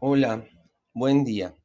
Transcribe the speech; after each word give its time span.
Hola, 0.00 0.46
buen 0.94 1.24
día. 1.24 1.56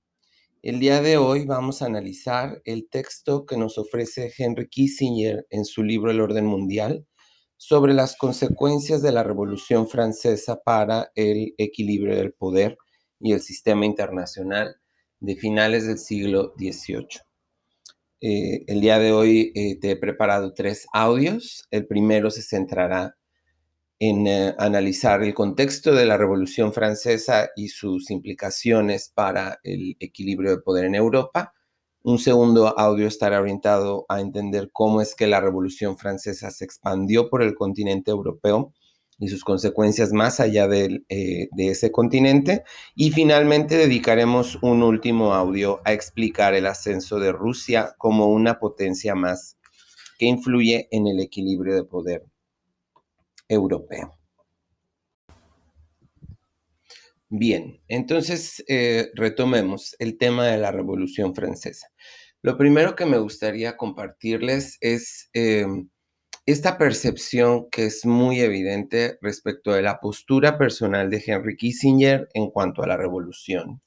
El 0.64 0.80
día 0.80 1.04
de 1.04 1.18
hoy 1.18 1.46
vamos 1.46 1.84
a 1.84 1.86
analizar 1.86 2.64
el 2.66 2.90
texto 2.90 3.46
que 3.46 3.58
nos 3.58 3.78
ofrece 3.78 4.34
Henry 4.36 4.68
Kissinger 4.70 5.46
en 5.52 5.66
su 5.66 5.84
libro 5.84 6.10
El 6.10 6.20
orden 6.20 6.48
mundial 6.48 7.06
sobre 7.58 7.94
las 7.94 8.16
consecuencias 8.16 9.04
de 9.04 9.12
la 9.12 9.22
Revolución 9.22 9.88
Francesa 9.88 10.64
para 10.64 11.12
el 11.14 11.54
equilibrio 11.60 12.16
del 12.16 12.34
poder 12.34 12.76
y 13.20 13.34
el 13.34 13.40
sistema 13.40 13.86
internacional 13.86 14.78
de 15.20 15.36
finales 15.36 15.86
del 15.86 16.00
siglo 16.00 16.56
XVIII. 16.58 17.22
Eh, 18.20 18.64
el 18.66 18.82
día 18.82 18.98
de 18.98 19.12
hoy 19.12 19.52
eh, 19.54 19.80
te 19.80 19.92
he 19.92 19.96
preparado 19.96 20.56
tres 20.56 20.88
audios. 20.92 21.68
El 21.70 21.86
primero 21.86 22.32
se 22.32 22.42
centrará 22.42 23.16
en 24.00 24.28
eh, 24.28 24.56
analizar 24.58 25.24
el 25.24 25.34
contexto 25.34 25.94
de 25.94 26.06
la 26.06 26.18
Revolución 26.18 26.74
Francesa 26.74 27.50
y 27.56 27.70
sus 27.70 28.12
implicaciones 28.12 29.12
para 29.14 29.60
el 29.64 29.96
equilibrio 30.00 30.52
de 30.52 30.62
poder 30.62 30.86
en 30.86 30.96
Europa. 30.96 31.54
Un 32.04 32.20
segundo 32.20 32.78
audio 32.78 33.08
estará 33.08 33.40
orientado 33.40 34.06
a 34.10 34.20
entender 34.20 34.70
cómo 34.74 35.02
es 35.02 35.16
que 35.16 35.28
la 35.28 35.40
Revolución 35.40 35.98
Francesa 35.98 36.52
se 36.52 36.66
expandió 36.66 37.30
por 37.30 37.42
el 37.42 37.56
continente 37.56 38.12
europeo 38.12 38.74
y 39.20 39.30
sus 39.30 39.44
consecuencias 39.44 40.12
más 40.12 40.40
allá 40.40 40.68
eh, 40.74 41.48
de 41.50 41.68
ese 41.68 41.92
continente. 41.92 42.64
Y 42.96 43.12
finalmente 43.12 43.78
dedicaremos 43.78 44.58
un 44.62 44.84
último 44.84 45.34
audio 45.34 45.82
a 45.86 45.94
explicar 45.94 46.54
el 46.56 46.66
ascenso 46.66 47.20
de 47.20 47.32
Rusia 47.32 47.96
como 47.98 48.28
una 48.28 48.60
potencia 48.60 49.16
más 49.16 49.58
que 50.18 50.26
influye 50.26 50.90
en 50.92 51.08
el 51.08 51.20
equilibrio 51.22 51.76
de 51.76 51.86
poder 51.86 52.33
Bien, 57.30 57.82
entonces 57.88 58.64
eh, 58.68 59.10
retomemos 59.16 59.96
el 59.98 60.18
tema 60.20 60.46
de 60.46 60.60
la 60.60 60.72
Revolución 60.72 61.34
Francesa. 61.34 61.88
Lo 62.44 62.58
primero 62.58 62.96
que 62.96 63.06
me 63.08 63.18
gustaría 63.18 63.76
compartirles 63.76 64.78
es 64.82 65.30
em, 65.34 65.90
esta 66.46 66.78
percepción 66.78 67.70
que 67.72 67.86
es 67.86 68.06
muy 68.06 68.42
evidente 68.42 69.18
respecto 69.22 69.72
de 69.72 69.82
la 69.82 70.00
postura 70.00 70.58
personal 70.58 71.10
de 71.10 71.24
Henry 71.26 71.56
Kissinger 71.56 72.28
en 72.34 72.52
cuanto 72.52 72.84
a 72.84 72.88
la 72.88 72.98
revolución. 72.98 73.82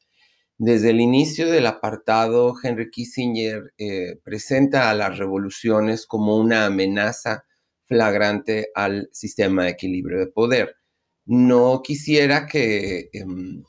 Desde 0.59 0.91
el 0.91 1.01
inicio 1.01 1.51
del 1.51 1.67
apartado, 1.67 2.55
Henry 2.63 2.91
Kissinger 2.91 3.75
eh, 3.77 4.19
presenta 4.25 4.89
a 4.89 4.95
las 4.95 5.19
revoluciones 5.19 6.07
como 6.07 6.37
una 6.39 6.65
amenaza 6.67 7.45
flagrante 7.87 8.69
al 8.75 9.09
sistema 9.13 9.65
de 9.65 9.71
equilibrio 9.71 10.19
de 10.19 10.27
poder. 10.29 10.77
No 11.25 11.83
quisiera 11.83 12.47
que 12.47 13.09
em, 13.13 13.63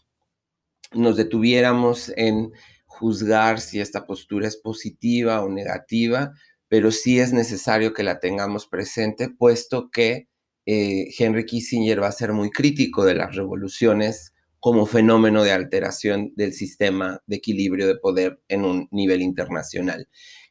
nos 0.94 1.18
detuviéramos 1.18 2.12
en 2.16 2.52
juzgar 2.86 3.60
si 3.60 3.80
esta 3.80 4.06
postura 4.06 4.48
es 4.48 4.58
positiva 4.58 5.42
o 5.44 5.50
negativa, 5.50 6.34
pero 6.68 6.92
sí 6.92 7.20
es 7.20 7.34
necesario 7.34 7.94
que 7.94 8.04
la 8.04 8.20
tengamos 8.20 8.68
presente, 8.68 9.30
puesto 9.30 9.90
que 9.92 10.28
eh, 10.66 11.08
Henry 11.18 11.46
Kissinger 11.46 12.02
va 12.02 12.08
a 12.08 12.12
ser 12.12 12.34
muy 12.34 12.50
crítico 12.50 13.06
de 13.06 13.16
las 13.16 13.36
revoluciones 13.36 14.34
como 14.60 14.86
fenómeno 14.86 15.44
de 15.44 15.52
alteración 15.52 16.34
del 16.36 16.54
sistema 16.54 17.22
de 17.26 17.38
equilibrio 17.38 17.88
de 17.88 17.96
poder 17.96 18.42
en 18.48 18.66
un 18.66 18.88
nivel 18.92 19.22
internacional. 19.22 20.10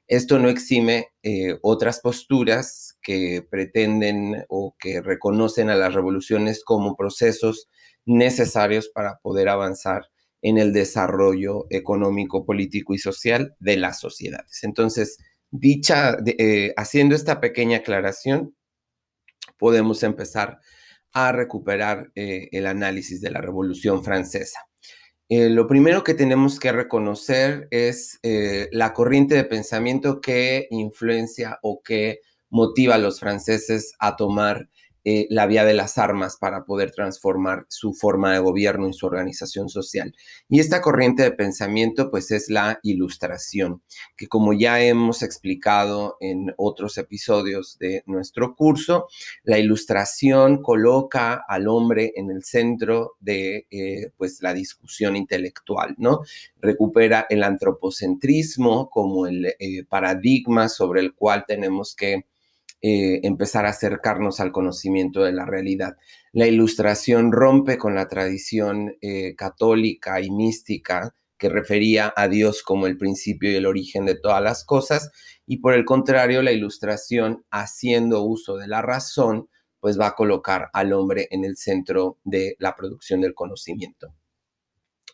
Esto 0.09 0.39
no 0.39 0.49
exime 0.49 1.09
eh, 1.23 1.59
otras 1.63 2.01
posturas 2.01 2.97
que 3.03 3.45
pretenden 3.51 4.45
o 4.49 4.77
que 4.79 5.01
reconocen 5.01 5.69
a 5.69 5.75
las 5.75 5.95
revoluciones 5.95 6.63
como 6.65 6.97
procesos 6.97 7.69
necesarios 8.05 8.89
para 8.89 9.19
poder 9.19 9.49
avanzar 9.49 10.07
en 10.43 10.59
el 10.59 10.73
desarrollo 10.73 11.67
económico, 11.71 12.45
político 12.45 12.95
y 12.95 12.99
social 12.99 13.57
de 13.59 13.79
las 13.79 13.99
sociedades. 13.99 14.63
Entonces, 14.63 15.19
dicha, 15.51 16.17
eh, 16.25 16.73
haciendo 16.77 17.17
esta 17.17 17.41
pequeña 17.41 17.79
aclaración, 17.79 18.55
podemos 19.59 20.03
empezar 20.05 20.61
a 21.13 21.33
recuperar 21.33 22.13
eh, 22.15 22.49
el 22.53 22.67
análisis 22.67 23.21
de 23.21 23.31
la 23.31 23.41
Revolución 23.41 24.05
Francesa. 24.05 24.66
Eh, 25.29 25.51
lo 25.51 25.67
primero 25.67 26.05
que 26.05 26.15
tenemos 26.15 26.61
que 26.61 26.71
reconocer 26.71 27.67
es 27.73 28.21
eh, 28.23 28.69
la 28.71 28.93
corriente 28.93 29.35
de 29.35 29.45
pensamiento 29.45 30.21
que 30.21 30.69
influencia 30.71 31.59
o 31.63 31.83
que 31.83 32.21
motiva 32.49 32.95
a 32.95 32.99
los 32.99 33.19
franceses 33.19 33.95
a 33.99 34.15
tomar 34.15 34.69
eh, 35.09 35.29
la 35.31 35.47
vía 35.47 35.65
de 35.65 35.73
las 35.73 35.99
armas 35.99 36.37
para 36.37 36.65
poder 36.65 36.91
transformar 36.91 37.65
su 37.69 37.95
forma 37.95 38.33
de 38.33 38.41
gobierno 38.41 38.89
y 38.89 38.93
su 38.93 39.07
organización 39.07 39.69
social. 39.69 40.13
Y 40.49 40.59
esta 40.59 40.83
corriente 40.83 41.23
de 41.23 41.31
pensamiento 41.31 42.11
pues 42.11 42.33
es 42.33 42.51
la 42.51 42.81
ilustración, 42.83 43.83
que 44.17 44.27
como 44.27 44.53
ya 44.53 44.81
hemos 44.83 45.23
explicado 45.23 46.17
en 46.19 46.53
otros 46.57 46.99
episodios 46.99 47.79
de 47.79 48.03
nuestro 48.07 48.57
curso, 48.57 49.07
la 49.45 49.61
ilustración 49.61 50.61
coloca 50.61 51.41
al 51.47 51.69
hombre 51.69 52.13
en 52.17 52.33
el 52.33 52.43
centro 52.43 53.13
de 53.21 53.69
eh, 53.71 54.11
pues 54.17 54.43
la 54.43 54.55
discusión 54.55 55.15
intelectual, 55.15 55.95
¿no? 55.99 56.23
Recupera 56.61 57.29
el 57.31 57.45
antropocentrismo 57.45 58.91
como 58.91 59.29
el 59.29 59.55
eh, 59.61 59.85
paradigma 59.89 60.69
sobre 60.69 61.01
el 61.01 61.15
cual 61.15 61.45
tenemos 61.47 61.95
que 61.95 62.25
eh, 62.89 63.19
empezar 63.25 63.67
a 63.67 63.71
acercarnos 63.71 64.39
al 64.39 64.53
conocimiento 64.53 65.25
de 65.25 65.33
la 65.33 65.45
realidad. 65.45 65.97
La 66.31 66.47
ilustración 66.47 67.33
rompe 67.33 67.79
con 67.79 67.97
la 67.97 68.07
tradición 68.07 68.95
eh, 69.01 69.35
católica 69.35 70.21
y 70.21 70.31
mística 70.31 71.13
que 71.37 71.49
refería 71.49 72.15
a 72.15 72.29
Dios 72.29 72.63
como 72.63 72.87
el 72.87 72.97
principio 72.97 73.51
y 73.51 73.57
el 73.57 73.67
origen 73.67 74.07
de 74.07 74.15
todas 74.15 74.41
las 74.41 74.65
cosas, 74.65 75.11
y 75.47 75.57
por 75.57 75.75
el 75.75 75.85
contrario, 75.85 76.43
la 76.43 76.53
ilustración, 76.53 77.45
haciendo 77.51 78.23
uso 78.23 78.57
de 78.57 78.69
la 78.69 78.83
razón, 78.83 79.49
pues 79.81 79.99
va 79.99 80.07
a 80.07 80.15
colocar 80.15 80.71
al 80.73 80.93
hombre 80.93 81.27
en 81.33 81.45
el 81.45 81.57
centro 81.57 82.19
de 82.23 82.55
la 82.61 82.77
producción 82.77 83.21
del 83.21 83.35
conocimiento. 83.35 84.15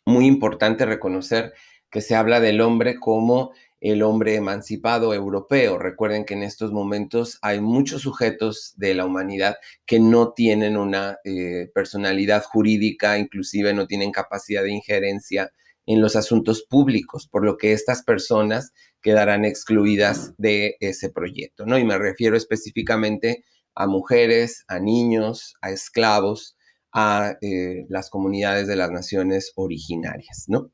Muy 0.05 0.27
importante 0.27 0.85
reconocer 0.85 1.55
que 1.91 2.03
se 2.03 2.17
habla 2.17 2.39
del 2.39 2.61
hombre 2.61 3.01
como 3.01 3.53
el 3.83 4.03
hombre 4.03 4.37
emancipado 4.37 5.13
europeo. 5.13 5.77
Recuerden 5.77 6.25
que 6.25 6.35
en 6.35 6.45
estos 6.45 6.71
momentos 6.71 7.39
hay 7.43 7.61
muchos 7.61 8.03
sujetos 8.03 8.75
de 8.77 8.95
la 8.95 9.05
humanidad 9.05 9.57
que 9.87 9.99
no 9.99 10.33
tienen 10.33 10.77
una 10.77 11.19
eh, 11.25 11.69
personalidad 11.75 12.45
jurídica, 12.45 13.19
inclusive 13.19 13.75
no 13.75 13.89
tienen 13.89 14.13
capacidad 14.13 14.63
de 14.63 14.73
injerencia 14.73 15.53
en 15.85 16.01
los 16.01 16.15
asuntos 16.15 16.63
públicos, 16.63 17.27
por 17.27 17.45
lo 17.45 17.57
que 17.57 17.73
estas 17.73 18.05
personas 18.05 18.73
quedarán 19.03 19.45
excluidas 19.45 20.33
de 20.39 20.77
ese 20.79 21.11
proyecto, 21.11 21.67
¿no? 21.67 21.77
Y 21.77 21.85
me 21.85 21.99
refiero 21.99 22.37
específicamente 22.37 23.45
a 23.75 23.89
mujeres, 23.89 24.65
a 24.69 24.79
niños, 24.79 25.57
a 25.61 25.71
esclavos, 25.71 26.57
a 26.93 27.35
eh, 27.41 27.85
las 27.89 28.11
comunidades 28.11 28.69
de 28.69 28.77
las 28.77 28.93
naciones 28.93 29.51
originarias, 29.57 30.45
¿no? 30.47 30.71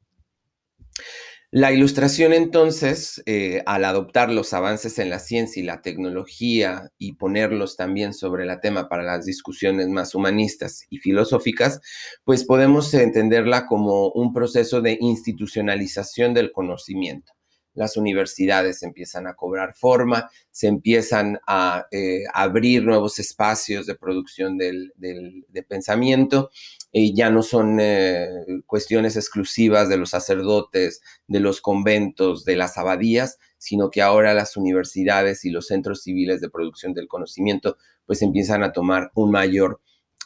La 1.50 1.72
ilustración 1.72 2.34
entonces, 2.34 3.22
eh, 3.24 3.62
al 3.64 3.86
adoptar 3.86 4.30
los 4.30 4.52
avances 4.52 4.98
en 4.98 5.08
la 5.08 5.18
ciencia 5.18 5.62
y 5.62 5.64
la 5.64 5.80
tecnología 5.80 6.90
y 6.98 7.14
ponerlos 7.14 7.74
también 7.74 8.12
sobre 8.12 8.44
la 8.44 8.60
tema 8.60 8.86
para 8.90 9.02
las 9.02 9.24
discusiones 9.24 9.88
más 9.88 10.14
humanistas 10.14 10.84
y 10.90 10.98
filosóficas, 10.98 11.80
pues 12.24 12.44
podemos 12.44 12.92
entenderla 12.92 13.64
como 13.66 14.10
un 14.10 14.34
proceso 14.34 14.82
de 14.82 14.98
institucionalización 15.00 16.34
del 16.34 16.52
conocimiento 16.52 17.37
las 17.78 17.96
universidades 17.96 18.82
empiezan 18.82 19.28
a 19.28 19.34
cobrar 19.34 19.72
forma, 19.76 20.28
se 20.50 20.66
empiezan 20.66 21.38
a 21.46 21.86
eh, 21.92 22.24
abrir 22.34 22.84
nuevos 22.84 23.20
espacios 23.20 23.86
de 23.86 23.94
producción 23.94 24.58
del, 24.58 24.92
de 24.96 25.62
pensamiento, 25.62 26.50
y 26.90 27.14
ya 27.14 27.30
no 27.30 27.44
son 27.44 27.78
eh, 27.80 28.28
cuestiones 28.66 29.14
exclusivas 29.14 29.88
de 29.88 29.96
los 29.96 30.10
sacerdotes, 30.10 31.02
de 31.28 31.38
los 31.38 31.60
conventos, 31.60 32.44
de 32.44 32.56
las 32.56 32.78
abadías, 32.78 33.38
sino 33.58 33.90
que 33.90 34.02
ahora 34.02 34.34
las 34.34 34.56
universidades 34.56 35.44
y 35.44 35.50
los 35.50 35.68
centros 35.68 36.02
civiles 36.02 36.40
de 36.40 36.50
producción 36.50 36.94
del 36.94 37.06
conocimiento 37.06 37.76
pues 38.06 38.22
empiezan 38.22 38.64
a 38.64 38.72
tomar 38.72 39.12
un 39.14 39.30
mayor 39.30 39.80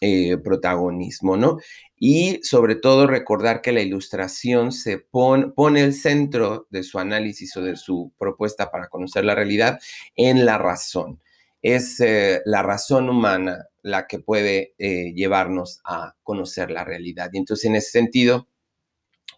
eh, 0.04 0.36
protagonismo, 0.36 1.36
¿no? 1.36 1.58
Y 1.96 2.40
sobre 2.42 2.74
todo 2.74 3.06
recordar 3.06 3.60
que 3.62 3.70
la 3.70 3.82
ilustración 3.82 4.72
se 4.72 4.98
pone 4.98 5.80
el 5.80 5.94
centro 5.94 6.66
de 6.70 6.82
su 6.82 6.98
análisis 6.98 7.56
o 7.56 7.62
de 7.62 7.76
su 7.76 8.12
propuesta 8.18 8.72
para 8.72 8.88
conocer 8.88 9.24
la 9.24 9.36
realidad 9.36 9.78
en 10.16 10.44
la 10.44 10.58
razón. 10.58 11.20
Es 11.62 12.00
eh, 12.00 12.40
la 12.46 12.64
razón 12.64 13.08
humana 13.10 13.68
la 13.82 14.08
que 14.08 14.18
puede 14.18 14.74
eh, 14.76 15.12
llevarnos 15.14 15.80
a 15.84 16.16
conocer 16.24 16.72
la 16.72 16.82
realidad. 16.82 17.30
Y 17.32 17.38
entonces, 17.38 17.66
en 17.66 17.76
ese 17.76 17.92
sentido, 17.92 18.48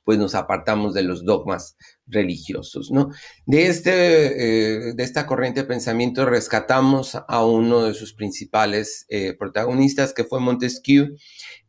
pues 0.05 0.19
nos 0.19 0.35
apartamos 0.35 0.95
de 0.95 1.03
los 1.03 1.25
dogmas 1.25 1.77
religiosos, 2.07 2.91
¿no? 2.91 3.11
De, 3.47 3.67
este, 3.67 4.89
eh, 4.91 4.95
de 4.95 5.03
esta 5.03 5.27
corriente 5.27 5.63
de 5.63 5.67
pensamiento 5.67 6.27
rescatamos 6.27 7.17
a 7.27 7.45
uno 7.45 7.85
de 7.85 7.95
sus 7.95 8.13
principales 8.15 9.07
eh, 9.09 9.35
protagonistas, 9.39 10.13
que 10.13 10.25
fue 10.25 10.41
Montesquieu, 10.41 11.17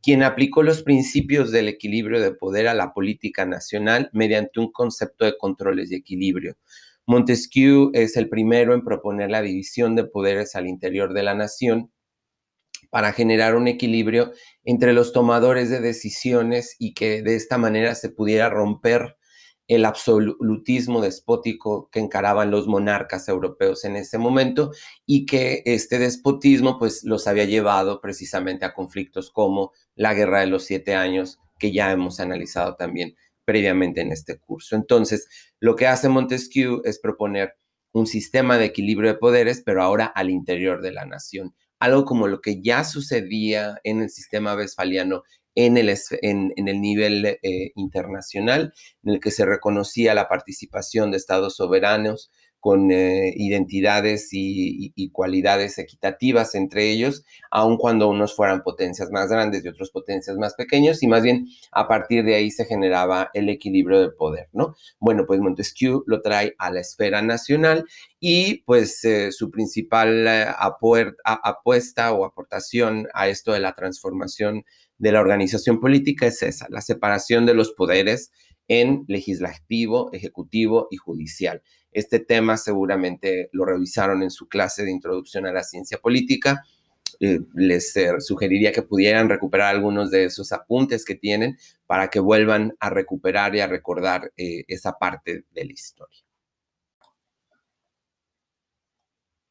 quien 0.01 0.21
aplicó 0.23 0.63
los 0.63 0.83
principios 0.83 1.51
del 1.51 1.67
equilibrio 1.69 2.21
de 2.21 2.33
poder 2.33 2.67
a 2.67 2.73
la 2.73 2.93
política 2.93 3.45
nacional 3.45 4.09
mediante 4.13 4.59
un 4.59 4.71
concepto 4.71 5.25
de 5.25 5.37
controles 5.37 5.91
y 5.91 5.95
equilibrio. 5.95 6.57
Montesquieu 7.07 7.91
es 7.93 8.17
el 8.17 8.29
primero 8.29 8.73
en 8.73 8.83
proponer 8.83 9.29
la 9.29 9.41
división 9.41 9.95
de 9.95 10.05
poderes 10.05 10.55
al 10.55 10.67
interior 10.67 11.13
de 11.13 11.23
la 11.23 11.35
nación 11.35 11.91
para 12.95 13.11
generar 13.11 13.57
un 13.57 13.67
equilibrio 13.67 14.31
entre 14.63 14.93
los 14.93 15.11
tomadores 15.11 15.69
de 15.69 15.81
decisiones 15.81 16.77
y 16.79 16.93
que 16.93 17.21
de 17.21 17.35
esta 17.35 17.57
manera 17.57 17.93
se 17.93 18.07
pudiera 18.07 18.49
romper 18.49 19.17
el 19.67 19.83
absolutismo 19.83 21.01
despótico 21.01 21.89
que 21.91 21.99
encaraban 21.99 22.51
los 22.51 22.67
monarcas 22.67 23.27
europeos 23.27 23.83
en 23.83 23.97
ese 23.97 24.17
momento 24.17 24.71
y 25.05 25.25
que 25.25 25.61
este 25.65 25.99
despotismo 25.99 26.79
pues 26.79 27.03
los 27.03 27.27
había 27.27 27.43
llevado 27.43 27.99
precisamente 27.99 28.63
a 28.63 28.73
conflictos 28.73 29.29
como 29.29 29.73
la 29.95 30.13
Guerra 30.13 30.39
de 30.39 30.47
los 30.47 30.63
Siete 30.63 30.95
Años 30.95 31.37
que 31.59 31.73
ya 31.73 31.91
hemos 31.91 32.21
analizado 32.21 32.77
también 32.77 33.17
previamente 33.43 33.99
en 33.99 34.13
este 34.13 34.39
curso. 34.39 34.77
Entonces, 34.77 35.27
lo 35.59 35.75
que 35.75 35.87
hace 35.87 36.07
Montesquieu 36.07 36.81
es 36.85 36.99
proponer 36.99 37.55
un 37.91 38.07
sistema 38.07 38.57
de 38.57 38.63
equilibrio 38.63 39.11
de 39.11 39.19
poderes, 39.19 39.61
pero 39.65 39.83
ahora 39.83 40.05
al 40.05 40.29
interior 40.29 40.81
de 40.81 40.93
la 40.93 41.05
nación 41.05 41.53
algo 41.79 42.05
como 42.05 42.27
lo 42.27 42.41
que 42.41 42.61
ya 42.61 42.83
sucedía 42.83 43.79
en 43.83 44.01
el 44.01 44.09
sistema 44.09 44.55
westfaliano 44.55 45.23
en 45.55 45.77
el, 45.77 45.89
en, 46.21 46.53
el 46.55 46.81
nivel 46.81 47.25
eh, 47.25 47.71
internacional, 47.75 48.73
en 49.03 49.13
el 49.13 49.19
que 49.19 49.31
se 49.31 49.45
reconocía 49.45 50.13
la 50.13 50.27
participación 50.27 51.11
de 51.11 51.17
estados 51.17 51.55
soberanos 51.55 52.29
con 52.65 52.89
eh, 52.89 53.31
identidades 53.35 54.29
y, 54.31 55.11
cualidades 55.11 55.77
equitativas 55.77 56.55
entre 56.55 56.89
ellos, 56.89 57.23
aun 57.51 57.77
cuando 57.77 58.09
unos 58.09 58.35
fueran 58.35 58.63
potencias 58.63 59.11
más 59.11 59.29
grandes 59.29 59.63
y 59.63 59.67
otros 59.67 59.91
potencias 59.91 60.35
más 60.37 60.55
pequeños, 60.55 61.03
y 61.03 61.07
más 61.07 61.21
bien 61.21 61.45
a 61.71 61.87
partir 61.87 62.25
de 62.25 62.33
ahí 62.33 62.49
se 62.49 62.65
generaba 62.65 63.29
el 63.35 63.49
equilibrio 63.49 63.99
del 63.99 64.15
poder, 64.15 64.49
¿no? 64.51 64.75
Bueno, 64.99 65.25
pues 65.27 65.39
Montesquieu 65.41 66.03
lo 66.07 66.23
trae 66.23 66.55
a 66.57 66.71
la 66.71 66.79
esfera 66.79 67.21
nacional 67.21 67.85
y 68.19 68.63
pues 68.63 69.05
eh, 69.05 69.31
su 69.31 69.51
principal 69.51 70.25
eh, 70.27 70.47
apuesta 71.23 72.13
o 72.13 72.25
aportación 72.25 73.07
a 73.13 73.27
esto 73.27 73.51
de 73.51 73.59
la 73.59 73.73
transformación 73.73 74.65
de 74.97 75.11
la 75.11 75.19
organización 75.19 75.79
política 75.79 76.25
es 76.25 76.41
esa, 76.41 76.65
la 76.69 76.81
separación 76.81 77.45
de 77.45 77.53
los 77.53 77.73
poderes 77.73 78.31
en 78.67 79.05
legislativo, 79.07 80.11
ejecutivo 80.13 80.87
y 80.91 80.97
judicial. 80.97 81.61
Este 81.91 82.19
tema 82.19 82.57
seguramente 82.57 83.49
lo 83.51 83.65
revisaron 83.65 84.23
en 84.23 84.31
su 84.31 84.47
clase 84.47 84.83
de 84.83 84.91
introducción 84.91 85.45
a 85.45 85.53
la 85.53 85.63
ciencia 85.63 85.97
política. 85.97 86.63
Eh, 87.19 87.39
les 87.53 87.95
eh, 87.95 88.19
sugeriría 88.19 88.71
que 88.71 88.81
pudieran 88.81 89.29
recuperar 89.29 89.73
algunos 89.73 90.11
de 90.11 90.25
esos 90.25 90.51
apuntes 90.51 91.05
que 91.05 91.15
tienen 91.15 91.57
para 91.87 92.09
que 92.09 92.19
vuelvan 92.19 92.75
a 92.79 92.89
recuperar 92.89 93.55
y 93.55 93.61
a 93.61 93.67
recordar 93.67 94.33
eh, 94.35 94.65
esa 94.67 94.93
parte 94.93 95.45
de 95.51 95.65
la 95.65 95.71
historia. 95.71 96.19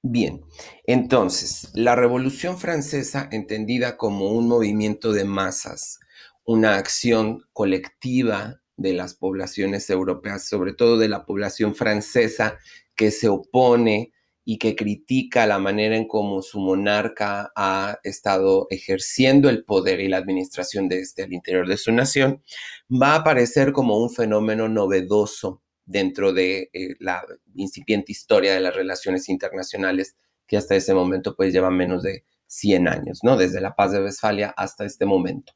Bien, 0.06 0.42
entonces, 0.86 1.70
la 1.72 1.96
Revolución 1.96 2.58
Francesa, 2.58 3.26
entendida 3.32 3.96
como 3.96 4.32
un 4.32 4.46
movimiento 4.48 5.14
de 5.14 5.24
masas, 5.24 5.98
una 6.44 6.76
acción 6.76 7.46
colectiva 7.54 8.60
de 8.76 8.92
las 8.92 9.14
poblaciones 9.14 9.88
europeas, 9.90 10.48
sobre 10.48 10.72
todo 10.72 10.98
de 10.98 11.08
la 11.08 11.24
población 11.24 11.74
francesa, 11.74 12.58
que 12.94 13.10
se 13.10 13.28
opone 13.28 14.12
y 14.44 14.58
que 14.58 14.76
critica 14.76 15.46
la 15.46 15.58
manera 15.58 15.96
en 15.96 16.06
cómo 16.06 16.42
su 16.42 16.60
monarca 16.60 17.50
ha 17.56 17.98
estado 18.02 18.66
ejerciendo 18.70 19.48
el 19.48 19.64
poder 19.64 20.00
y 20.00 20.08
la 20.08 20.18
administración 20.18 20.88
de 20.88 21.00
este 21.00 21.22
al 21.22 21.32
interior 21.32 21.66
de 21.66 21.78
su 21.78 21.92
nación, 21.92 22.42
va 22.90 23.12
a 23.12 23.16
aparecer 23.16 23.72
como 23.72 23.96
un 23.98 24.10
fenómeno 24.10 24.68
novedoso 24.68 25.62
dentro 25.86 26.32
de 26.32 26.70
eh, 26.72 26.94
la 26.98 27.24
incipiente 27.54 28.12
historia 28.12 28.54
de 28.54 28.60
las 28.60 28.74
relaciones 28.74 29.28
internacionales 29.28 30.16
que 30.46 30.56
hasta 30.56 30.74
ese 30.76 30.94
momento 30.94 31.34
pues 31.36 31.52
lleva 31.52 31.70
menos 31.70 32.02
de 32.02 32.24
100 32.46 32.88
años, 32.88 33.20
¿no? 33.22 33.36
Desde 33.36 33.60
la 33.60 33.74
paz 33.74 33.92
de 33.92 34.02
Westfalia 34.02 34.52
hasta 34.56 34.84
este 34.84 35.06
momento. 35.06 35.54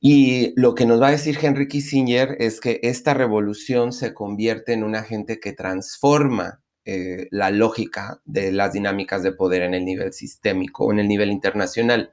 Y 0.00 0.52
lo 0.60 0.74
que 0.74 0.86
nos 0.86 1.02
va 1.02 1.08
a 1.08 1.12
decir 1.12 1.38
Henry 1.40 1.66
Kissinger 1.66 2.36
es 2.38 2.60
que 2.60 2.78
esta 2.82 3.14
revolución 3.14 3.92
se 3.92 4.14
convierte 4.14 4.72
en 4.72 4.84
un 4.84 4.94
agente 4.94 5.40
que 5.40 5.52
transforma 5.52 6.62
eh, 6.84 7.26
la 7.30 7.50
lógica 7.50 8.20
de 8.24 8.52
las 8.52 8.72
dinámicas 8.72 9.22
de 9.22 9.32
poder 9.32 9.62
en 9.62 9.74
el 9.74 9.84
nivel 9.84 10.12
sistémico 10.12 10.86
o 10.86 10.92
en 10.92 11.00
el 11.00 11.08
nivel 11.08 11.30
internacional. 11.30 12.12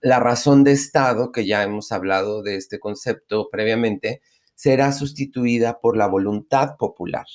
La 0.00 0.18
razón 0.18 0.64
de 0.64 0.72
Estado, 0.72 1.30
que 1.30 1.46
ya 1.46 1.62
hemos 1.62 1.92
hablado 1.92 2.42
de 2.42 2.56
este 2.56 2.80
concepto 2.80 3.48
previamente, 3.50 4.20
será 4.56 4.92
sustituida 4.92 5.80
por 5.80 5.96
la 5.96 6.08
voluntad 6.08 6.76
popular. 6.76 7.26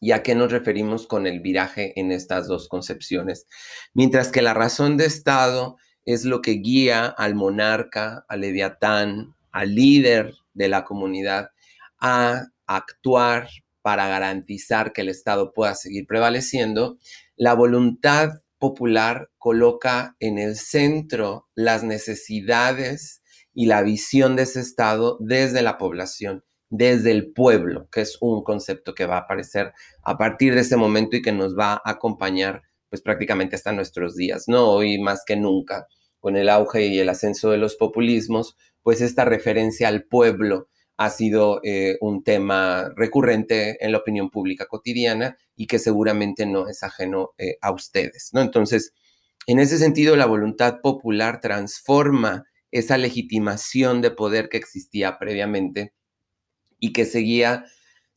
¿Y 0.00 0.10
a 0.10 0.24
qué 0.24 0.34
nos 0.34 0.50
referimos 0.50 1.06
con 1.06 1.28
el 1.28 1.40
viraje 1.40 1.98
en 2.00 2.10
estas 2.10 2.48
dos 2.48 2.68
concepciones? 2.68 3.46
Mientras 3.94 4.32
que 4.32 4.42
la 4.42 4.54
razón 4.54 4.96
de 4.96 5.06
Estado 5.06 5.76
es 6.04 6.24
lo 6.24 6.42
que 6.42 6.52
guía 6.52 7.06
al 7.06 7.34
monarca, 7.34 8.24
al 8.28 8.40
leviatán, 8.40 9.34
al 9.50 9.74
líder 9.74 10.34
de 10.54 10.68
la 10.68 10.84
comunidad 10.84 11.50
a 12.00 12.46
actuar 12.66 13.48
para 13.82 14.08
garantizar 14.08 14.92
que 14.92 15.02
el 15.02 15.08
Estado 15.08 15.52
pueda 15.52 15.74
seguir 15.74 16.06
prevaleciendo, 16.06 16.98
la 17.36 17.54
voluntad 17.54 18.30
popular 18.58 19.30
coloca 19.38 20.16
en 20.20 20.38
el 20.38 20.56
centro 20.56 21.48
las 21.54 21.82
necesidades 21.82 23.22
y 23.52 23.66
la 23.66 23.82
visión 23.82 24.36
de 24.36 24.44
ese 24.44 24.60
Estado 24.60 25.18
desde 25.20 25.62
la 25.62 25.78
población, 25.78 26.44
desde 26.70 27.10
el 27.10 27.32
pueblo, 27.32 27.88
que 27.90 28.02
es 28.02 28.16
un 28.20 28.44
concepto 28.44 28.94
que 28.94 29.06
va 29.06 29.16
a 29.16 29.20
aparecer 29.20 29.72
a 30.04 30.16
partir 30.16 30.54
de 30.54 30.60
ese 30.60 30.76
momento 30.76 31.16
y 31.16 31.22
que 31.22 31.32
nos 31.32 31.58
va 31.58 31.72
a 31.72 31.90
acompañar 31.90 32.62
pues 32.92 33.00
prácticamente 33.00 33.56
hasta 33.56 33.72
nuestros 33.72 34.16
días, 34.16 34.48
¿no? 34.48 34.68
Hoy 34.68 34.98
más 34.98 35.24
que 35.26 35.34
nunca, 35.34 35.86
con 36.20 36.36
el 36.36 36.50
auge 36.50 36.84
y 36.88 36.98
el 36.98 37.08
ascenso 37.08 37.50
de 37.50 37.56
los 37.56 37.76
populismos, 37.76 38.54
pues 38.82 39.00
esta 39.00 39.24
referencia 39.24 39.88
al 39.88 40.04
pueblo 40.04 40.68
ha 40.98 41.08
sido 41.08 41.62
eh, 41.64 41.96
un 42.02 42.22
tema 42.22 42.92
recurrente 42.94 43.82
en 43.82 43.92
la 43.92 43.98
opinión 43.98 44.28
pública 44.28 44.66
cotidiana 44.66 45.38
y 45.56 45.68
que 45.68 45.78
seguramente 45.78 46.44
no 46.44 46.68
es 46.68 46.82
ajeno 46.82 47.30
eh, 47.38 47.56
a 47.62 47.72
ustedes, 47.72 48.28
¿no? 48.34 48.42
Entonces, 48.42 48.92
en 49.46 49.58
ese 49.58 49.78
sentido, 49.78 50.14
la 50.14 50.26
voluntad 50.26 50.82
popular 50.82 51.40
transforma 51.40 52.44
esa 52.72 52.98
legitimación 52.98 54.02
de 54.02 54.10
poder 54.10 54.50
que 54.50 54.58
existía 54.58 55.18
previamente 55.18 55.94
y 56.78 56.92
que 56.92 57.06
seguía 57.06 57.64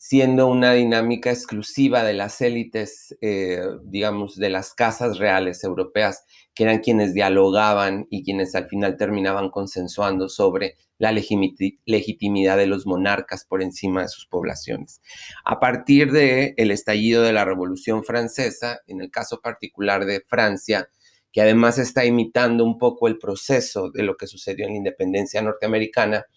siendo 0.08 0.46
una 0.46 0.74
dinámica 0.74 1.32
exclusiva 1.32 2.04
de 2.04 2.14
las 2.14 2.40
élites, 2.40 3.18
eh, 3.22 3.64
digamos, 3.86 4.36
de 4.36 4.52
las 4.52 4.76
casas 4.76 5.18
reales 5.18 5.64
europeas, 5.64 6.26
que 6.54 6.64
eran 6.66 6.78
quienes 6.78 7.16
dialogaban 7.16 8.06
y 8.12 8.24
quienes 8.24 8.54
al 8.54 8.68
final 8.68 8.98
terminaban 8.98 9.50
consensuando 9.50 10.30
sobre 10.30 10.78
la 11.00 11.12
legitimidad 11.12 12.56
de 12.56 12.68
los 12.68 12.86
monarcas 12.86 13.46
por 13.46 13.64
encima 13.64 14.04
de 14.04 14.10
sus 14.10 14.28
poblaciones. 14.28 15.02
A 15.44 15.60
partir 15.60 16.12
del 16.12 16.54
el 16.56 16.70
estallido 16.70 17.24
de 17.24 17.34
la 17.34 17.44
Revolución 17.44 18.04
Francesa, 18.04 18.82
en 18.86 19.02
el 19.02 19.10
caso 19.10 19.42
particular 19.42 20.06
de 20.06 20.22
Francia, 20.22 20.88
que 21.32 21.42
además 21.42 21.80
está 21.80 22.06
imitando 22.06 22.64
un 22.64 22.78
poco 22.78 23.08
el 23.08 23.18
proceso 23.18 23.90
de 23.90 24.04
lo 24.04 24.18
que 24.18 24.28
sucedió 24.28 24.68
en 24.68 24.74
la 24.74 24.78
independencia 24.78 25.42
norteamericana, 25.42 26.28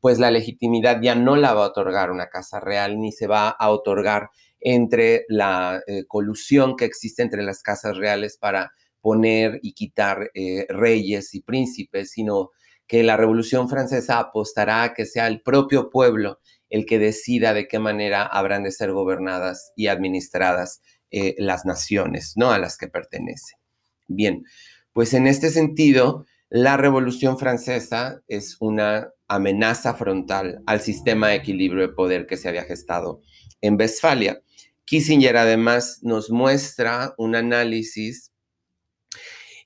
pues 0.00 0.18
la 0.18 0.30
legitimidad 0.30 1.00
ya 1.00 1.14
no 1.14 1.36
la 1.36 1.54
va 1.54 1.64
a 1.64 1.68
otorgar 1.68 2.10
una 2.10 2.28
casa 2.28 2.60
real 2.60 3.00
ni 3.00 3.12
se 3.12 3.26
va 3.26 3.48
a 3.48 3.70
otorgar 3.70 4.30
entre 4.60 5.24
la 5.28 5.80
eh, 5.86 6.04
colusión 6.06 6.76
que 6.76 6.84
existe 6.84 7.22
entre 7.22 7.42
las 7.42 7.62
casas 7.62 7.96
reales 7.96 8.36
para 8.38 8.72
poner 9.00 9.60
y 9.62 9.72
quitar 9.74 10.30
eh, 10.34 10.66
reyes 10.68 11.34
y 11.34 11.42
príncipes, 11.42 12.10
sino 12.10 12.50
que 12.86 13.02
la 13.02 13.16
Revolución 13.16 13.68
Francesa 13.68 14.18
apostará 14.18 14.82
a 14.82 14.94
que 14.94 15.06
sea 15.06 15.26
el 15.26 15.42
propio 15.42 15.90
pueblo 15.90 16.38
el 16.70 16.86
que 16.86 16.98
decida 16.98 17.54
de 17.54 17.68
qué 17.68 17.78
manera 17.78 18.24
habrán 18.24 18.64
de 18.64 18.72
ser 18.72 18.92
gobernadas 18.92 19.72
y 19.76 19.86
administradas 19.86 20.82
eh, 21.10 21.34
las 21.38 21.64
naciones, 21.64 22.32
¿no? 22.36 22.50
A 22.50 22.58
las 22.58 22.76
que 22.76 22.88
pertenece. 22.88 23.54
Bien, 24.08 24.44
pues 24.92 25.14
en 25.14 25.26
este 25.26 25.50
sentido, 25.50 26.26
la 26.48 26.76
Revolución 26.76 27.38
Francesa 27.38 28.22
es 28.28 28.56
una 28.60 29.10
amenaza 29.28 29.94
frontal 29.94 30.62
al 30.66 30.80
sistema 30.80 31.28
de 31.28 31.36
equilibrio 31.36 31.82
de 31.86 31.94
poder 31.94 32.26
que 32.26 32.36
se 32.36 32.48
había 32.48 32.64
gestado 32.64 33.22
en 33.60 33.76
Westfalia. 33.78 34.42
Kissinger 34.84 35.36
además 35.36 36.00
nos 36.02 36.30
muestra 36.30 37.14
un 37.18 37.34
análisis 37.34 38.32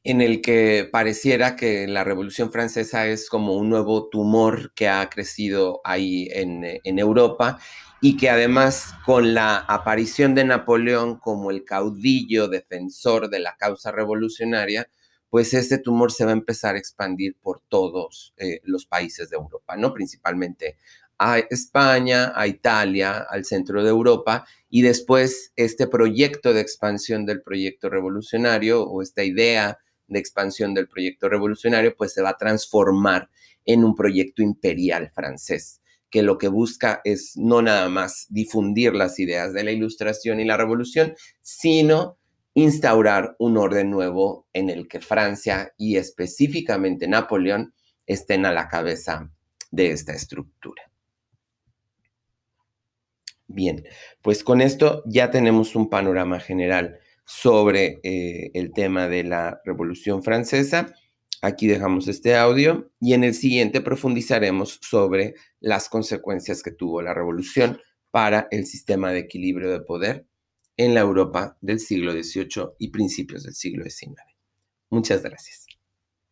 en 0.02 0.22
el 0.22 0.40
que 0.40 0.88
pareciera 0.90 1.56
que 1.56 1.86
la 1.86 2.04
Revolución 2.04 2.50
Francesa 2.50 3.06
es 3.06 3.28
como 3.28 3.54
un 3.54 3.68
nuevo 3.68 4.08
tumor 4.08 4.72
que 4.74 4.88
ha 4.88 5.08
crecido 5.10 5.80
ahí 5.84 6.28
en, 6.32 6.64
en 6.64 6.98
Europa 6.98 7.58
y 8.00 8.16
que 8.16 8.30
además 8.30 8.94
con 9.04 9.34
la 9.34 9.58
aparición 9.58 10.34
de 10.34 10.44
Napoleón 10.44 11.18
como 11.18 11.50
el 11.50 11.64
caudillo 11.64 12.48
defensor 12.48 13.28
de 13.28 13.40
la 13.40 13.56
causa 13.56 13.92
revolucionaria, 13.92 14.90
pues 15.30 15.54
este 15.54 15.78
tumor 15.78 16.12
se 16.12 16.24
va 16.24 16.32
a 16.32 16.34
empezar 16.34 16.74
a 16.74 16.78
expandir 16.78 17.36
por 17.40 17.62
todos 17.68 18.34
eh, 18.36 18.60
los 18.64 18.84
países 18.84 19.30
de 19.30 19.36
Europa, 19.36 19.76
¿no? 19.76 19.94
Principalmente 19.94 20.76
a 21.18 21.38
España, 21.38 22.32
a 22.34 22.46
Italia, 22.46 23.26
al 23.28 23.44
centro 23.44 23.82
de 23.84 23.90
Europa, 23.90 24.46
y 24.68 24.82
después 24.82 25.52
este 25.54 25.86
proyecto 25.86 26.52
de 26.52 26.60
expansión 26.60 27.26
del 27.26 27.42
proyecto 27.42 27.88
revolucionario 27.88 28.82
o 28.82 29.02
esta 29.02 29.22
idea 29.22 29.78
de 30.08 30.18
expansión 30.18 30.74
del 30.74 30.88
proyecto 30.88 31.28
revolucionario, 31.28 31.94
pues 31.96 32.12
se 32.12 32.22
va 32.22 32.30
a 32.30 32.36
transformar 32.36 33.30
en 33.64 33.84
un 33.84 33.94
proyecto 33.94 34.42
imperial 34.42 35.12
francés 35.14 35.80
que 36.10 36.22
lo 36.22 36.38
que 36.38 36.48
busca 36.48 37.00
es 37.04 37.36
no 37.36 37.62
nada 37.62 37.88
más 37.88 38.26
difundir 38.28 38.94
las 38.94 39.18
ideas 39.18 39.52
de 39.52 39.62
la 39.62 39.70
ilustración 39.70 40.40
y 40.40 40.44
la 40.44 40.56
revolución, 40.56 41.14
sino 41.40 42.18
instaurar 42.54 43.36
un 43.38 43.56
orden 43.56 43.90
nuevo 43.90 44.48
en 44.52 44.70
el 44.70 44.88
que 44.88 45.00
Francia 45.00 45.72
y 45.78 45.96
específicamente 45.96 47.08
Napoleón 47.08 47.74
estén 48.06 48.46
a 48.46 48.52
la 48.52 48.68
cabeza 48.68 49.30
de 49.70 49.92
esta 49.92 50.12
estructura. 50.12 50.82
Bien, 53.46 53.84
pues 54.22 54.44
con 54.44 54.60
esto 54.60 55.02
ya 55.06 55.30
tenemos 55.30 55.74
un 55.74 55.90
panorama 55.90 56.38
general 56.38 56.98
sobre 57.24 58.00
eh, 58.02 58.50
el 58.54 58.72
tema 58.72 59.08
de 59.08 59.24
la 59.24 59.60
Revolución 59.64 60.22
Francesa 60.22 60.94
Aquí 61.42 61.66
dejamos 61.66 62.06
este 62.06 62.36
audio 62.36 62.90
y 63.00 63.14
en 63.14 63.24
el 63.24 63.32
siguiente 63.32 63.80
profundizaremos 63.80 64.78
sobre 64.82 65.34
las 65.58 65.88
consecuencias 65.88 66.62
que 66.62 66.70
tuvo 66.70 67.00
la 67.00 67.14
revolución 67.14 67.80
para 68.10 68.46
el 68.50 68.66
sistema 68.66 69.10
de 69.10 69.20
equilibrio 69.20 69.70
de 69.70 69.80
poder 69.80 70.26
en 70.80 70.94
la 70.94 71.00
Europa 71.00 71.58
del 71.60 71.78
siglo 71.78 72.12
XVIII 72.12 72.70
y 72.78 72.88
principios 72.88 73.42
del 73.42 73.54
siglo 73.54 73.84
XIX. 73.84 74.16
Muchas 74.88 75.22
gracias. 75.22 75.66